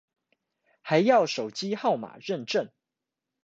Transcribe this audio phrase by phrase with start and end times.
[0.81, 2.71] 還要手機號碼認證